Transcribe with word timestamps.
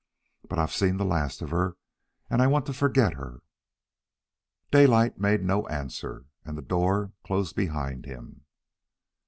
But 0.49 0.57
I've 0.57 0.73
seen 0.73 0.97
the 0.97 1.05
last 1.05 1.43
of 1.43 1.51
her, 1.51 1.77
and 2.27 2.41
I 2.41 2.47
want 2.47 2.65
to 2.65 2.73
forget 2.73 3.13
her." 3.13 3.43
Daylight 4.71 5.19
made 5.19 5.43
no 5.43 5.67
answer, 5.67 6.25
and 6.43 6.57
the 6.57 6.63
door 6.63 7.11
closed 7.23 7.55
behind 7.55 8.07
him. 8.07 8.41